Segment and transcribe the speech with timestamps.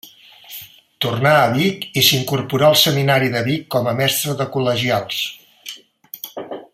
[1.05, 5.23] Tornà a Vic i s'incorporà al Seminari de Vic com a mestre de col·legials.